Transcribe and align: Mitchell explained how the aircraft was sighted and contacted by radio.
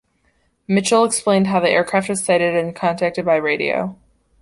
Mitchell 0.67 1.03
explained 1.05 1.45
how 1.45 1.59
the 1.59 1.69
aircraft 1.69 2.09
was 2.09 2.23
sighted 2.25 2.55
and 2.55 2.75
contacted 2.75 3.23
by 3.23 3.35
radio. 3.35 3.95